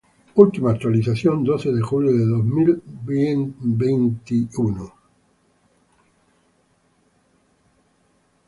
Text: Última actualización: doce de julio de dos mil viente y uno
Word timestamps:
Última 0.43 0.71
actualización: 0.71 1.43
doce 1.43 1.71
de 1.71 1.81
julio 1.83 2.11
de 2.11 2.25
dos 2.25 2.43
mil 2.43 2.81
viente 3.05 4.33
y 4.33 4.49
uno 4.57 4.95